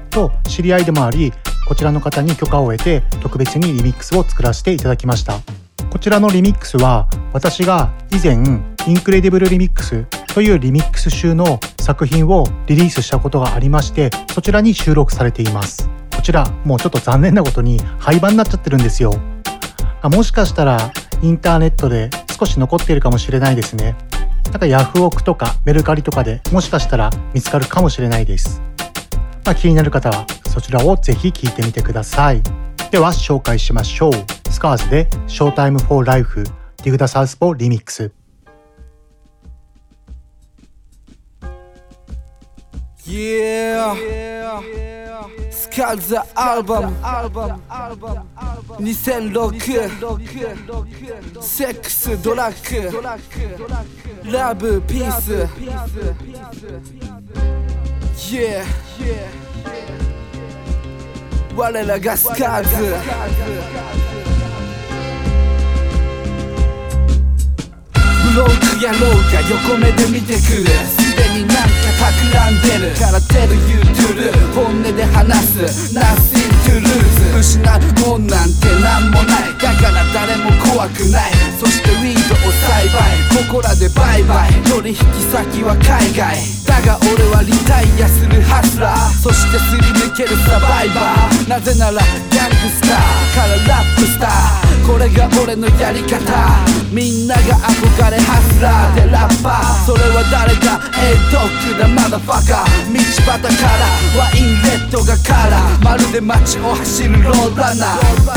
[0.09, 1.31] と知り合いでもあり
[1.67, 5.35] こちらの方に許可を得て特別にリミックスを作らせていただきました。
[5.91, 8.33] こちらのリミックスは私が以前
[8.87, 15.91] Incredible Remixというリミックス集の作品をリリースしたことがありましてそちらに収録されています。
[16.15, 19.13] こちらもうちょっと残念なことに廃盤になっちゃってるんですよ。
[20.05, 20.91] あもしかしたら
[21.21, 23.95] インターネットで少し残っているかもしれないですね。
[24.51, 28.61] なんかヤフオクとかメルカリとかでもしかしたら見つかるかもしれないです。
[29.45, 32.41] まあ、気になる方はそちらをぜひ聞いてみてください。
[32.91, 34.11] では紹介しましょう。
[34.51, 38.11] スカーズで「ショータイムフォーライフディグダサウスポーリミックス。
[43.05, 43.93] Yeah,
[45.51, 46.95] Skalza album
[48.79, 49.59] 2006
[51.41, 52.91] セックスドラッ
[54.23, 55.33] グラブピース
[58.33, 58.63] Yeah
[61.57, 62.15] 我らが
[68.33, 70.73] ろうかやろうか横目で見てくれ。
[70.89, 72.95] すでになんか企んでる。
[72.97, 75.93] からテルユートゥル本音で話す。
[75.93, 77.63] Nothing to lose 失う
[78.07, 79.53] もんなんてなんもない。
[79.59, 81.31] だから誰も怖くない。
[81.59, 83.47] そしてウィードを栽培。
[83.47, 84.51] ここらでバイバイ。
[84.63, 84.95] 取引
[85.31, 86.37] 先は海外。
[86.65, 89.09] だが俺はリタイアするハスラー。
[89.11, 91.49] そしてすり抜けるサバイバー。
[91.49, 92.01] なぜなら
[92.31, 92.99] ギャングスター。
[93.35, 94.31] からラップスター。
[94.87, 96.19] これが俺のやり方。
[96.91, 97.41] みんなが
[97.71, 98.95] 憧れハスラー。
[98.95, 99.85] でラッパー。
[99.85, 100.79] それは誰だ？
[101.03, 102.93] エイドッグだマダファカー。
[102.93, 103.83] 道端から。
[104.15, 105.83] ワインレッドがカラー。
[105.83, 108.33] まるで街を走るローラナーは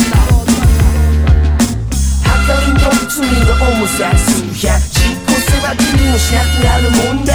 [2.47, 7.35] かりの罪の重さ数百実行せば君もしなくなるもんだ。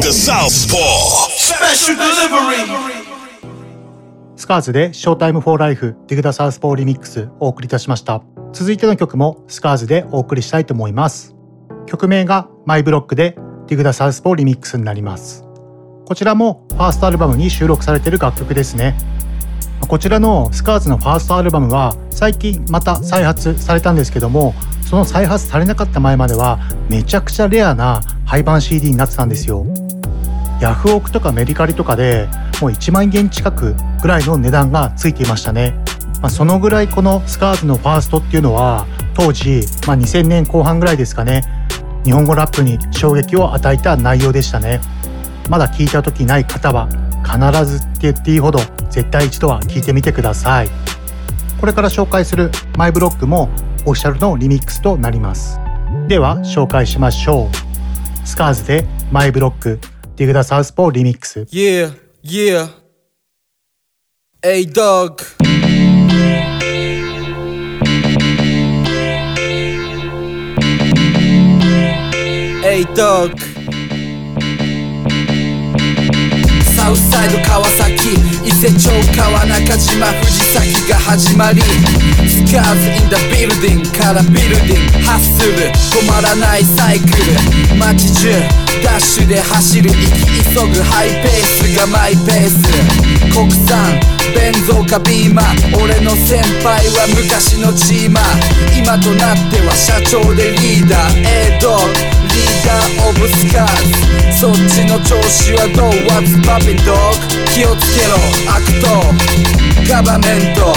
[0.00, 1.28] The Southpaw.
[1.36, 3.08] Special delivery.
[4.36, 8.22] スカーズで Showtime for Life Dig Da Southpaw Remix お送りいたしました。
[8.52, 11.34] 続いての曲もスカーズでお送りしたいと思います。
[11.86, 13.36] 曲名が My Block で
[13.66, 15.44] Dig Da Southpaw Remix になります。
[16.06, 18.96] こちらもファーストアルバムに収録されている楽曲ですね。
[19.88, 26.58] こちらのスカーズのファーストアルバムは最近また再発されたんですけどもその再発されなかった前までは
[26.90, 29.64] めちゃくちゃレアな廃盤 CD になってたんですよ
[30.60, 32.28] ヤフオクとかメリカリとかで
[32.60, 35.74] もう1万円近くぐらいの値段がついていましたね、
[36.20, 41.42] まあ、そのぐらいこのスカーズのファーストっていうのは当時、まあ、2000年後半ぐらいですかね。
[42.04, 44.80] 日本語ラップに衝撃を与えた内容でしたね。
[45.48, 46.88] まだ聞いた時ない方は
[47.24, 50.68] 必ずって言っていいほど絶対一度は聞いてみてください。
[51.60, 53.48] これから紹介するマイブロックも
[53.84, 55.58] オフィシャルのリミックスとなります。
[56.06, 58.26] では紹介しましょう。
[58.26, 59.97] スカーズでマイブロック。
[60.17, 61.93] ディグダサウスポーリミックス Yeah,
[62.23, 62.67] yeah.
[64.41, 65.21] Hey, dog.
[72.61, 73.56] Hey, dog.
[76.88, 78.16] サウスサイド川崎。
[78.44, 81.60] 伊勢町川中島藤崎が始まり。
[81.60, 85.04] スカーズインダビルディングからビルディング。
[85.04, 85.68] ハッスル。
[85.68, 87.76] 止まらないサイクル。
[87.76, 88.32] 街中
[88.82, 90.00] ダッシュで走る息
[90.48, 92.56] 急ぐハイペースがマイペース。
[93.36, 94.00] 国産
[94.34, 95.84] ベンゾーかビーマー。
[95.84, 98.78] 俺の先輩は昔のチーマー。
[98.78, 101.20] 今となっては社長でリーダー。
[101.52, 102.27] A ドッグリー
[103.08, 107.18] オブスカーズそっちの調子はどう？What's poppin' dog
[107.52, 108.14] 気をつけろ。
[108.46, 108.88] 悪党。
[109.88, 110.74] ガバメント。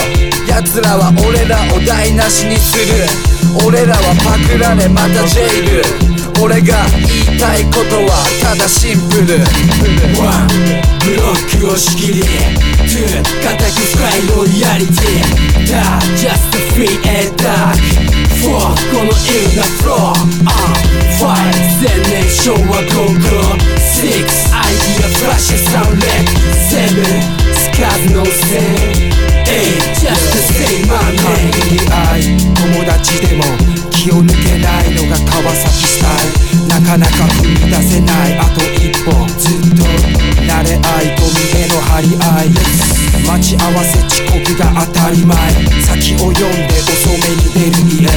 [0.47, 3.05] 奴らは俺らを台無しにする。
[3.65, 5.83] 俺らはパクられまたジェイル。
[6.41, 6.85] 俺が
[7.27, 9.37] 言いたいことはただシンプル。
[10.17, 10.47] One
[11.05, 12.23] ブロックを仕切り。
[12.87, 13.05] Two
[13.43, 15.51] 固く深いロイヤリティ。
[15.69, 17.77] Da just free and dark
[18.41, 20.80] Four このイルなフロー Five
[21.21, 23.61] 千年昭和ゴーゴー
[24.01, 24.09] 6
[24.53, 26.33] アイディアフラッシュサウンレック
[26.67, 27.05] Seven
[27.53, 28.59] スカズのせい
[29.45, 33.43] 8just the same my name 愛友達でも
[33.91, 36.25] 気を抜けないのが川崎スタイ
[36.63, 36.81] ル。
[36.81, 37.11] なかなか
[37.43, 38.39] 踏み出せない。
[38.39, 39.11] あと一歩。
[39.37, 40.30] ずっと。
[40.47, 42.49] 慣れ合いと見への張り合い
[43.25, 45.37] 待ち合わせ遅刻が当たり前
[45.83, 48.09] 先を読んで遅めに出る家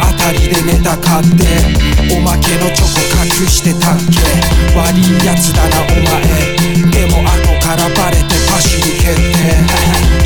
[0.00, 1.44] あたりでネタ買って
[2.14, 4.20] おまけのチョコ隠してたっけ
[4.76, 6.22] 悪いやつだなお前
[6.90, 9.78] でも後からバレてパシリ決定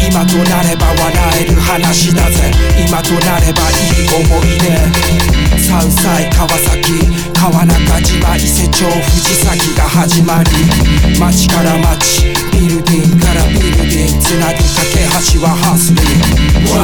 [0.09, 6.93] 今となれば笑える話だぜ今となればいい思い出山菜川崎
[7.39, 10.51] 川中島伊勢町藤崎が始まり。
[11.21, 16.83] 町から町ビルディングからビルディングつなぐ架け橋はハスリー1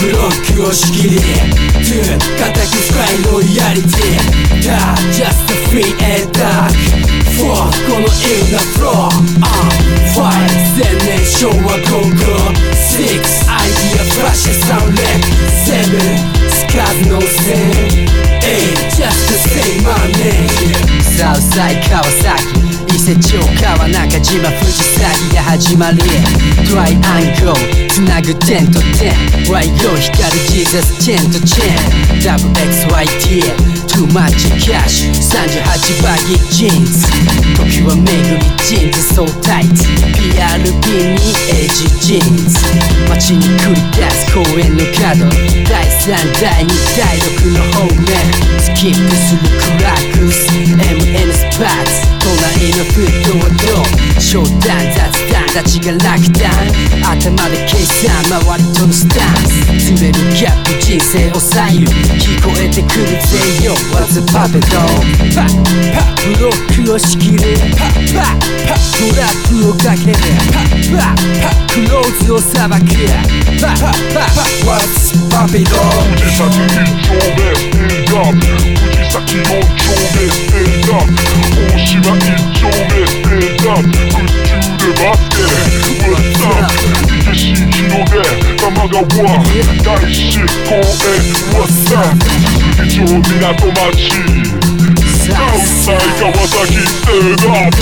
[0.00, 1.18] ブロックを仕切り。
[1.18, 4.66] 2固く深いロイヤリティ。
[4.66, 6.70] だ just free and dark.
[7.36, 8.10] 4このイ
[8.48, 9.46] ンナフロー
[10.14, 10.22] 5
[10.78, 13.10] 全年昭和ゴーゴー6
[13.50, 16.35] アイディアフラッシュサウンレック7
[16.76, 17.56] 数の線
[18.42, 18.60] Hey,
[18.92, 20.44] just to say my name
[21.16, 22.44] Southside 川崎
[22.94, 26.02] 伊勢町川中島藤崎が始まり
[26.68, 27.54] Try and go
[27.88, 29.14] つなぐ点と点
[29.46, 35.08] YO 光 Jesus チェンとチェン WXYT Too much cash.
[35.08, 37.08] 38バギージーンズ
[37.56, 38.04] 時は巡
[38.36, 39.72] りジーンズ so tight.
[40.12, 42.58] PRB にエイジジーンズ
[43.08, 45.24] 街に繰り出す公園の角
[45.64, 46.68] 第3第2
[46.98, 48.04] 第6の方面
[48.60, 52.15] スキップするクラックス MN スパーツ
[52.56, 53.84] 隣のフットはど
[54.16, 56.48] う商談雑談たちが落胆
[57.04, 59.44] 頭で計算周りとのスタン
[59.78, 64.80] スずれるギャップ人生を左右聞こえてくるぜよ What's a puppet d o
[65.34, 65.52] パッ
[65.92, 66.52] パッブロッ
[66.86, 67.40] クを仕切る
[67.76, 72.84] パッパッパットラックをかけるパッパッパックローズをさばく
[73.60, 76.36] パッパッパッ What's poppin' dog 藤崎
[78.06, 78.75] 一丁目ステンダップ藤
[79.16, 81.16] 崎四丁目ステンダップ
[81.72, 85.40] 大島一丁目ステンダップ空中でバスケ
[86.04, 86.68] What's up
[87.16, 88.20] 池新広で
[88.58, 90.36] 玉川大志
[90.68, 90.84] 公園
[91.54, 92.04] What's up
[92.84, 94.12] 鈴木町港町
[95.24, 97.72] サウスサイ川崎ステンダッ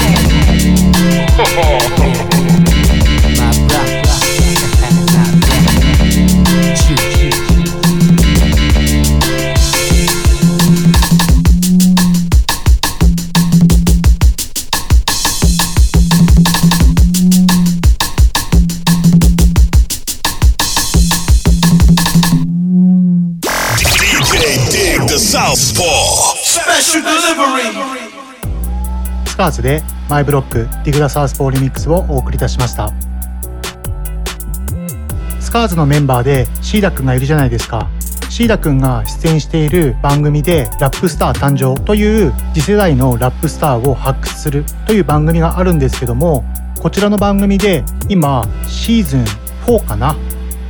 [2.30, 2.33] プ
[25.34, 25.82] Southpaw.
[26.44, 27.74] Special delivery.
[29.26, 32.92] スカーズで My Block Dig Da Southpaw Remix をお送りいたしました。
[35.40, 37.88] スカーズのメンバーでシーダくんがいるじゃないですか。
[38.30, 46.44] シーダくんが出演している番組でラップスター誕生という次世代のラップスターを発掘するという番組があるんですけども
[46.80, 49.24] こちらの番組で今シーズン
[49.66, 50.14] 4かな？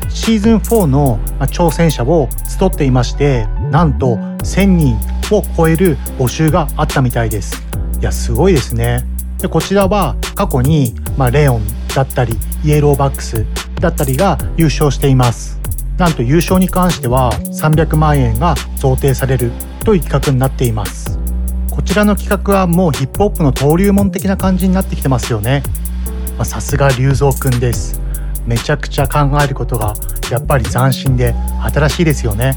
[0.08, 4.96] シーズン4のまあ挑戦者を集っていましてなんと1000人
[5.30, 7.62] を超える募集があったみたいです。
[8.00, 9.04] いやすごいですね。
[9.38, 11.62] でこちらは過去に、まあ、レオン
[11.94, 12.34] だったり
[12.64, 13.44] イエローバックス
[13.80, 15.58] だったりが優勝しています。
[15.98, 19.52] なんと優勝に関しては300万円が贈呈される
[19.84, 21.18] という企画になっています。
[21.70, 25.62] こちらの企画はもうヒップホップの登竜門的な感じになってきてますよね。
[26.36, 28.00] まあさすが龍造くんです。
[28.46, 29.94] めちゃくちゃ考えることが
[30.30, 31.34] やっぱり斬新で
[31.72, 32.56] 新しいですよね。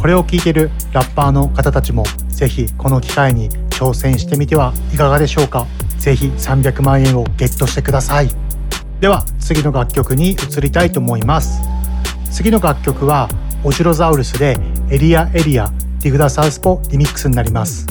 [0.00, 5.66] これを聞いてるラッパーの方たちもぜひこの機会に挑戦してみてはいかがでしょうか。
[5.98, 8.28] ぜひ300万円をゲットしてください。
[9.00, 11.60] では次の楽曲に移りたいと思います。
[12.30, 13.28] 次の楽曲は
[13.64, 14.56] オジロザウルスで
[14.90, 17.86] エリアエリアディグダサウスポリミックスになります。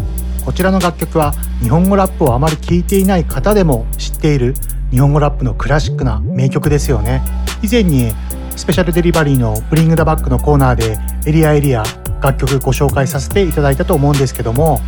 [0.45, 4.53] こちらの楽曲は日本語ラップをあまり聴いていない方でも知っている
[4.91, 7.22] 日本語ラップのクラシックな名曲ですよね。
[7.62, 8.14] 以前に
[8.56, 10.97] スペシャルデリバリーのブリングダバックのコーナーで
[11.28, 11.84] エリアエリア
[12.22, 14.80] 楽曲ご紹介させていただいたと思うんですけども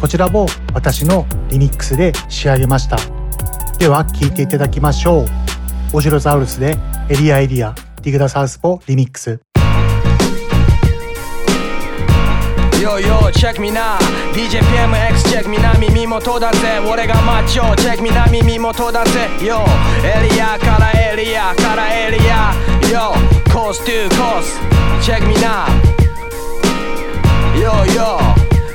[0.00, 2.96] こちらも私のリミックスで仕上げました。
[3.78, 5.26] では聴いていただきましょう。
[5.94, 6.76] オジロザウルスで
[7.08, 9.40] エリアエリアディグダサウスポリミックス。
[12.82, 13.96] Yo yo check me now.
[14.32, 19.62] DJPMX check me now 耳元だぜ俺がマッチョ check me now 耳元だぜ Yo
[20.04, 23.14] エリアからエリアからエリア Yo
[23.48, 24.58] course to course,
[25.02, 25.64] check me now
[27.56, 28.18] Yo yo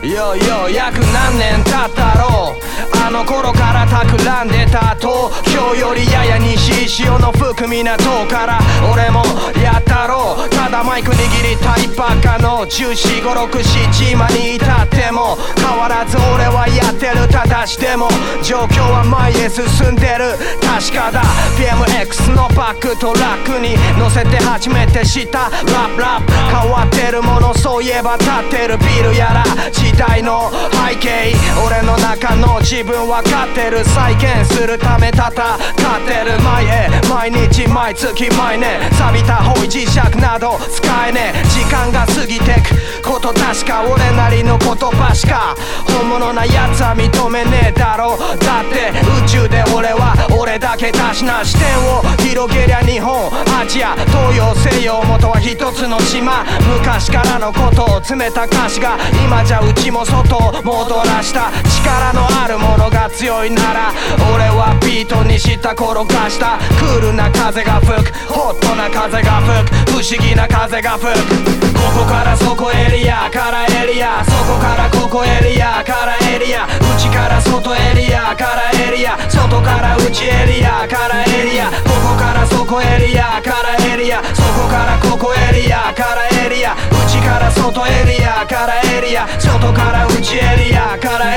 [0.02, 2.67] yo yo 約何年経ったろう
[3.06, 8.60] あの頃から企んでた東京よりやや西潮の含みな塔から
[8.92, 9.24] 俺も
[9.62, 10.50] やったろう。
[10.50, 18.10] ただマイク握りたいばっかの1 4 5 6 7今に至っても変わらず俺はやってるただしでも
[18.44, 20.38] 状況は前へ進んでる。
[20.62, 21.22] 確かだ。
[21.58, 25.50] PMX のバックトラックに乗せて初めて知った。
[25.50, 29.44] ラップラップ変わってるものそういえば立ってるビルやら。
[29.72, 30.52] 時代の
[30.90, 31.34] 背景。
[31.66, 32.87] 俺の中の自分。
[32.94, 36.90] 分かってる再現するため戦ってる前へ。
[37.10, 38.68] 毎日毎月毎年。
[38.98, 41.44] 錆びた方位磁石など使えねえ。
[41.50, 42.78] 時間が過ぎてく。
[43.04, 45.56] こと確か俺なりの言葉しか。
[46.00, 48.92] 本物なやつは認めねえだろだって
[49.26, 56.46] 宇宙で俺は俺だけたしな視点を広げりゃ日本アジア東洋西洋元は一つの島。
[56.80, 61.52] 昔からのことを詰めた歌詞が今じゃうちも外を戻らした。
[61.64, 63.92] 力のあるものが強いなら
[64.34, 66.58] 俺はビートにした転がした。
[66.80, 68.14] クールな風が吹く。
[68.28, 69.92] ホットな風が吹く。
[69.92, 71.74] 不思議な風が吹く。
[71.74, 74.24] ここからそこエリアからエリア。
[74.24, 75.84] そこからここエリア。
[75.84, 76.68] からエリア。
[76.68, 78.36] 内から外エリア。
[78.36, 79.18] からエリア。
[79.30, 80.88] 外から内エリア。
[80.88, 81.72] からエリア。
[81.84, 83.42] ここからそこエリア。
[83.42, 84.24] からエリア。
[84.34, 85.94] そこからここエリア。
[85.94, 86.76] からエリア。
[86.92, 88.46] 内から外エリア。
[88.46, 89.28] からエリア。
[89.40, 90.98] 外から内エリア。
[90.98, 91.37] からエリ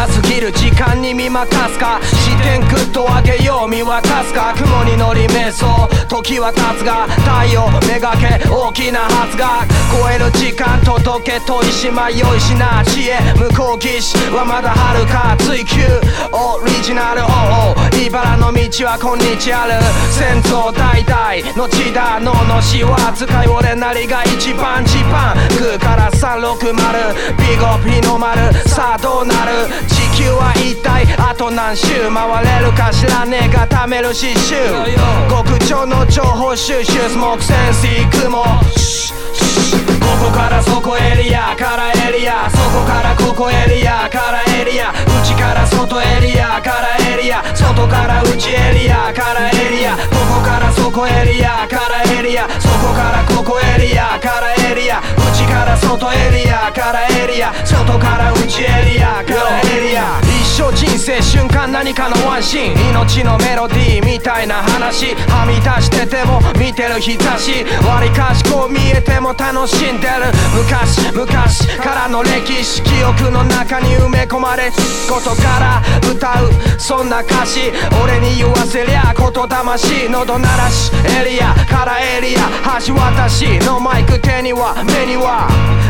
[0.00, 2.00] ただ過ぎる時間に見任すか？
[2.02, 4.54] 視点グッと上げよう見渡すか？
[4.56, 5.66] 雲に乗り瞑想
[6.08, 9.44] 時は経つが太陽めがけ大きな発芽。
[9.92, 13.20] 超える時間届けといしまよいしな知恵。
[13.36, 15.84] 向こう岸はまだ遥か追求。
[16.32, 17.76] オリジナル OO
[18.06, 19.74] 茨の道は今日ある
[20.08, 26.72] 先祖代々の地だののしは使い俺なりが一番ジパングーから360
[27.36, 29.68] ビゴピノマルさあどうなる？
[30.20, 34.60] 球は一体あと何周回れるか知らねえが貯める刺繍
[35.30, 38.44] 極上の情報収集スモークセンスいくも。
[40.20, 50.02] ここからそこエリアからエリアそこからここエリアからエリア内から外エリアからエリア外から内エリアからエリアこ
[50.34, 55.00] こからそこエリアからエリアそこからここエリアからエリア。
[55.40, 60.20] 内から外エリアからエリア外から内エリアからエリア。
[60.20, 62.90] 一生人生瞬間何かのワンシーン。
[62.90, 65.14] 命のメロディーみたいな話。
[65.28, 67.64] はみ出してても見てる日差し。
[67.86, 70.28] 割りかしこう見えても楽しんでる。
[70.52, 74.70] 昔昔からの歴史記憶の中に埋め込まれ
[75.08, 77.72] ことから歌うそんな歌詞。
[78.02, 80.92] 俺に言わせりゃ言霊喉鳴らし。
[81.22, 85.29] エリアからエリア橋渡しのマイク手には目には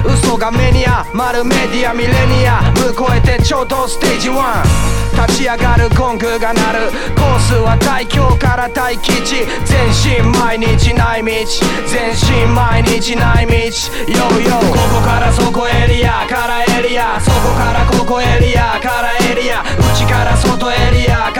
[0.05, 2.61] 嘘が目にあるメディアミレニア。
[2.75, 4.41] 向こえてちょうどステージ1
[5.27, 6.91] 立ち上がるゴングが鳴る。
[7.15, 9.47] コースは大京から大吉。
[9.65, 11.31] 全身毎日ない道。
[11.87, 13.53] 全身毎日ない道。
[13.53, 17.21] ヨーヨーここからそこエリアからエリア。
[17.21, 19.63] そこからここエリアからエリア。
[19.79, 21.40] 内から外エリアか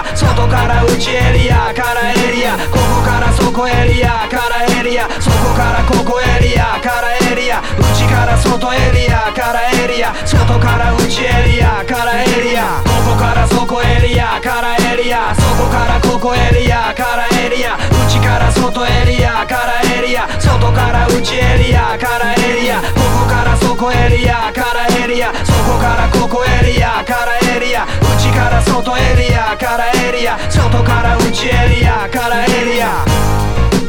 [0.00, 2.56] ア外から内エリアからエリア。
[2.56, 5.08] ここからそこエリアからエリア。
[5.20, 7.60] そこからここエリアからエリア。
[7.78, 10.14] 内から外エリアからエリア。
[10.24, 12.82] 外から内エリアからエリア。
[12.84, 15.34] ここからそこエリアからエリア。
[15.34, 17.76] そこからここエリアからエリア。
[18.06, 20.26] 内から外エリアからエリア。
[20.40, 22.80] 外から内エリアからエリア。
[22.80, 22.88] こ
[23.20, 25.32] こからそこエリアからエリア。
[25.44, 27.86] そこからここエリアからエリア。
[28.20, 33.02] 内から外エリアからエリア外から内エリアからエリア。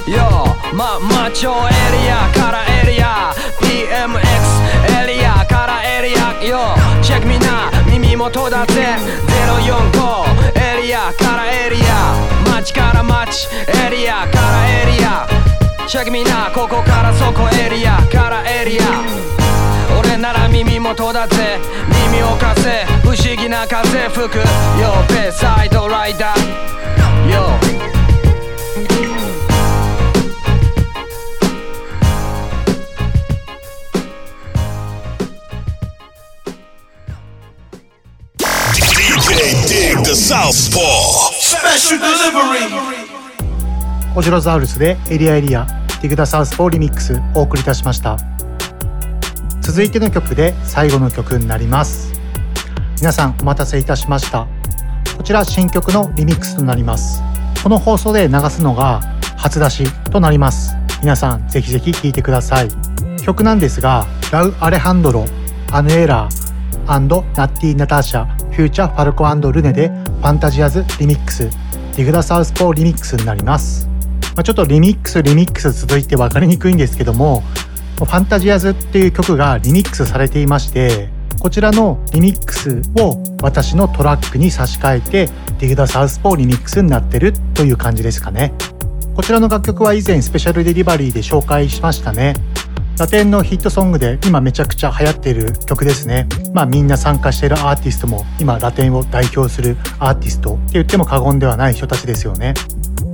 [0.07, 3.33] Yo ま、マチョエリアからエリア。
[3.59, 4.23] PMX
[5.03, 6.31] エリアからエリア。
[6.39, 8.95] Yo check me now 耳元だぜ。
[9.27, 12.51] 045エリアからエリア。
[12.55, 15.27] 街から街エリアからエリア。
[15.89, 19.40] チェックみんなここからそこエリアからエリア。
[20.01, 21.59] 俺なら耳元だぜ。
[22.09, 22.85] 耳を貸せ。
[23.03, 24.09] 不思議な風。
[24.09, 24.43] 吹くよ。
[25.09, 26.71] ベーサイドライダー。
[27.31, 27.81] よ
[44.13, 45.65] オジロザウルスでエリアエリア
[46.01, 48.17] ディグダサウスポーリミックスお送りいたしました
[49.61, 52.11] 続いての曲で最後の曲になります。
[52.97, 54.47] 皆さんお待たせいたしました。
[55.15, 57.21] こちら新曲のリミックスとなります。
[57.63, 59.01] この放送で流すのが
[59.37, 60.75] 初出しとなります。
[61.01, 62.69] 皆さんぜひぜひ聴いてください。
[63.23, 65.25] 曲なんですがラウ・アレハンドロ
[65.71, 66.51] アヌエラー
[66.87, 71.49] ナッティ・ナターシャフューチャー・ファルコルネでファンタジアズ・リミックス
[71.95, 73.87] ディグダ・サウスポーリミックスになります。
[74.35, 77.43] まあ、ちょっとリミックスリミックス続いて分かりにくいんですけども
[78.05, 85.25] Fantasías っていう曲がリミックスされていましてこちらのリミックスを私のトラックに差し替えて
[85.59, 88.53] ディグダサウスポーリミックスになってるという感じですかね。
[89.15, 92.35] こちらの楽曲は以前スペシャルデリバリーで紹介しましたね。
[92.97, 96.27] ラテンのヒットソングで今めちゃくちゃ流行っている曲ですね。
[96.53, 102.53] まあみんな参加しているアーティストも今ラテンを代表するアーティストって言っても過言ではない人たちですよね。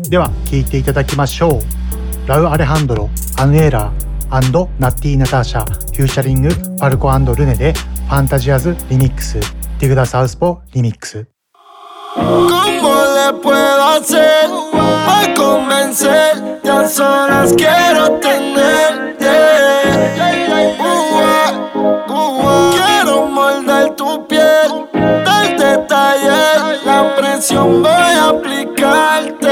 [0.09, 2.27] では聴いていただきましょう。
[2.27, 3.93] ラウ・アレハンドロアヌエル
[4.30, 9.39] ナッティ・ナターシャフューチャリングファルコルネで Fantasías リミックス
[9.80, 11.28] ディグダサウスポリミックス
[12.15, 14.49] ¿Cómo le puedo hacer
[15.05, 16.59] para convencerte?
[16.63, 19.15] Y a solas quiero tenerte.
[19.19, 20.17] yeah.
[21.75, 29.47] Uh, uh, uh, quiero morder tu piel, del detalle, la presión voy a aplicarte.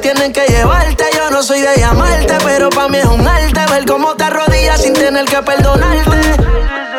[0.00, 1.04] Tienen que llevarte.
[1.16, 3.60] Yo no soy de llamarte, pero pa' mí es un arte.
[3.70, 6.95] Ver cómo te arrodillas sin tener que perdonarte.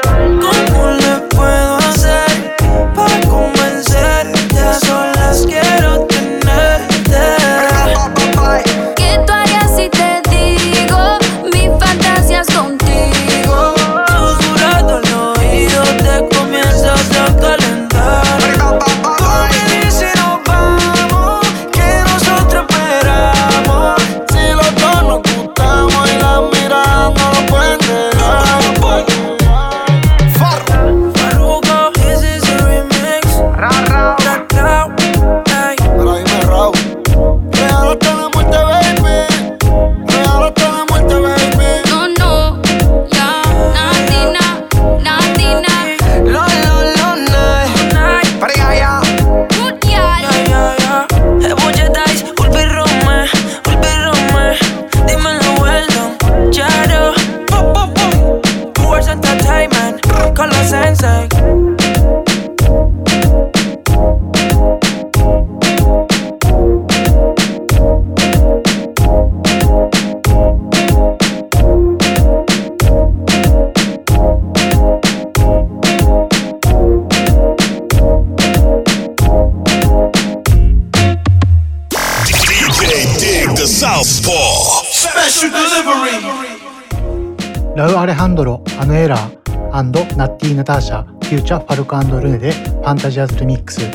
[90.52, 93.88] ィ・ナターシャ、フューチャー・ファルコルネで Fantasías リミックス、デ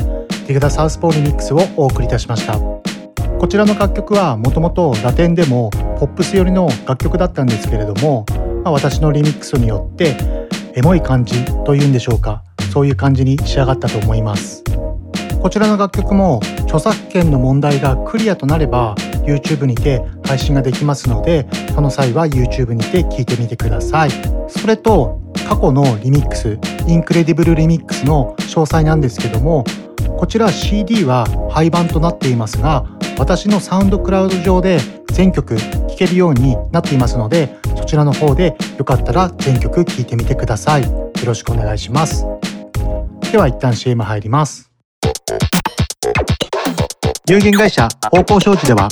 [0.48, 2.58] ィグダ・サウスポーリミックスをお送りいたしました。
[3.38, 8.24] こちらの楽曲はもともとラテンでもポップス寄りの楽曲だったんですけれども、
[8.64, 10.16] まあ、私のリミックスによって
[10.74, 12.42] エモい感じというんでしょうか。
[12.72, 14.64] そういう感じに仕上がったと思います。
[15.40, 18.94] こちらの楽曲も著作権の問題がクリアとなれば
[19.26, 24.10] YouTube にて配信ができますのでその際は YouTube にて聴いてみてください。
[24.48, 25.21] それと
[25.52, 29.64] 過去のリミックス Incredible リミックスの詳細なんですけども
[30.18, 32.86] こちら CD は廃盤となっていますが
[33.18, 34.78] 私の SoundCloud 上で
[35.08, 40.84] 全曲聴けるようになっていますのでそちらの方でよかったら全曲聴いてみてください。
[40.84, 42.24] よろしくお願いします。
[43.30, 44.70] では一旦 CM 入ります。
[47.28, 48.88] 有限会社方向商事では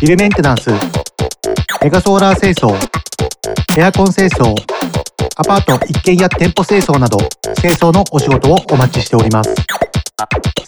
[0.00, 0.70] ビルメンテナンス
[1.82, 2.74] メガソーラー清掃
[3.78, 4.54] エアコン清掃
[5.40, 7.16] アパート一軒や店舗清掃など
[7.60, 9.54] 清掃のお仕事をお待ちしております。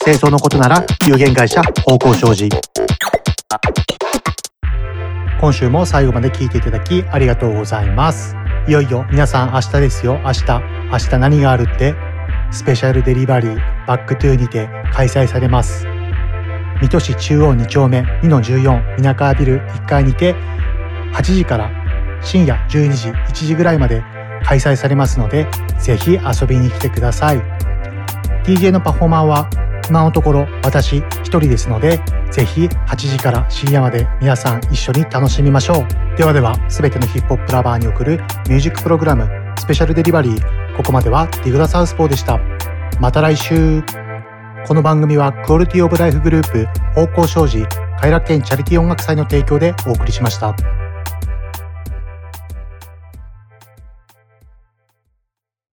[0.04, 2.48] 清掃のことなら有限会社方向商事。
[5.40, 8.36] 今週も最後まで聞いていただきありがとうございます。
[8.68, 10.20] いよいよ皆さん明日ですよ。
[10.24, 10.44] 明日
[10.92, 11.96] 明日何があるって
[12.52, 15.84] スペシャルデリバリーバックトゥーにて開催されます。
[16.80, 20.36] 水戸市中央2丁目2-14皆川ビル1階にて
[21.12, 21.72] 8時から
[22.22, 24.04] 深夜12時1時ぐらいまで
[24.44, 25.46] 開催されますので
[25.78, 27.42] ぜひ遊びに来てください。
[28.44, 29.50] DJ のパフォーマーは
[29.88, 36.16] 今のところ私一人ですのでぜひ8時から深夜まで皆さん一緒に楽しみましょう。
[36.16, 38.18] ではでは全てのヒップホップラバーに送る
[38.48, 39.28] ミュージックプログラム
[39.58, 42.38] スペシャルデリバリーここまではディグダサウスポーでした。
[43.00, 43.82] また来週。
[44.66, 47.66] この番組はクオリティオブライフグループ方向障子
[47.98, 50.54] 快楽園チャリティー音楽祭の提供でお送りしました。